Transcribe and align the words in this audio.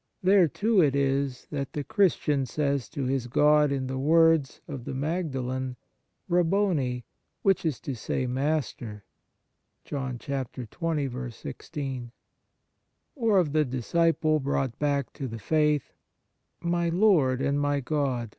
."J 0.24 0.30
There, 0.30 0.46
too, 0.46 0.80
it 0.80 0.94
is 0.94 1.48
that 1.50 1.72
the 1.72 1.82
Christian 1.82 2.46
says 2.46 2.88
to 2.90 3.06
his 3.06 3.26
God 3.26 3.72
in 3.72 3.88
the 3.88 3.98
words 3.98 4.60
of 4.68 4.84
the 4.84 4.94
Magdalene," 4.94 5.74
Rabboni 6.28 7.04
(which 7.42 7.66
is 7.66 7.80
to 7.80 7.96
say, 7.96 8.24
Master),"§ 8.28 9.02
or 13.16 13.38
of 13.38 13.52
the 13.52 13.64
disciple 13.64 14.38
brought 14.38 14.78
back 14.78 15.12
to 15.14 15.26
the 15.26 15.40
faith:" 15.40 15.92
My 16.60 16.88
Lord, 16.88 17.42
and 17.42 17.58
my 17.60 17.80
God." 17.80 18.36